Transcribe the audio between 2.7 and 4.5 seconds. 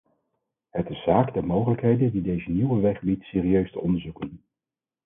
weg biedt serieus te onderzoeken.